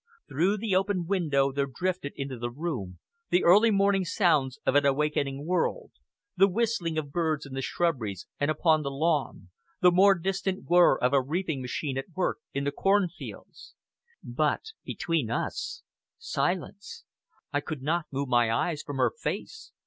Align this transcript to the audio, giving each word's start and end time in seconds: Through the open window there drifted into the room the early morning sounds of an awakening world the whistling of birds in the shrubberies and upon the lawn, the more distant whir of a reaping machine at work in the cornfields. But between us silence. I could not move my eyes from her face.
Through 0.27 0.57
the 0.57 0.75
open 0.75 1.05
window 1.05 1.51
there 1.51 1.67
drifted 1.67 2.13
into 2.15 2.35
the 2.39 2.49
room 2.49 2.97
the 3.29 3.43
early 3.43 3.69
morning 3.69 4.03
sounds 4.03 4.57
of 4.65 4.73
an 4.73 4.83
awakening 4.83 5.45
world 5.45 5.91
the 6.35 6.47
whistling 6.47 6.97
of 6.97 7.11
birds 7.11 7.45
in 7.45 7.53
the 7.53 7.61
shrubberies 7.61 8.25
and 8.39 8.49
upon 8.49 8.81
the 8.81 8.89
lawn, 8.89 9.51
the 9.79 9.91
more 9.91 10.15
distant 10.15 10.67
whir 10.67 10.97
of 10.97 11.13
a 11.13 11.21
reaping 11.21 11.61
machine 11.61 11.99
at 11.99 12.09
work 12.15 12.37
in 12.51 12.63
the 12.63 12.71
cornfields. 12.71 13.75
But 14.23 14.71
between 14.83 15.29
us 15.29 15.83
silence. 16.17 17.03
I 17.53 17.61
could 17.61 17.83
not 17.83 18.05
move 18.11 18.27
my 18.27 18.51
eyes 18.51 18.81
from 18.81 18.97
her 18.97 19.11
face. 19.15 19.71